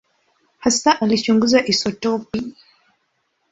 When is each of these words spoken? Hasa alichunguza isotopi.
Hasa 0.63 0.91
alichunguza 1.01 1.59
isotopi. 1.71 2.39